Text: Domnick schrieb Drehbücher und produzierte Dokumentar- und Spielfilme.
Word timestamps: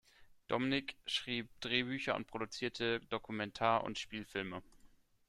Domnick 0.47 0.95
schrieb 1.05 1.47
Drehbücher 1.61 2.15
und 2.15 2.25
produzierte 2.25 3.01
Dokumentar- 3.11 3.83
und 3.83 3.99
Spielfilme. 3.99 4.63